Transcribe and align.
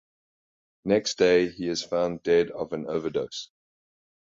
Next 0.83 1.19
day 1.19 1.49
he 1.51 1.67
is 1.67 1.83
found 1.83 2.23
dead 2.23 2.49
of 2.49 2.73
an 2.73 2.87
overdose. 2.87 3.51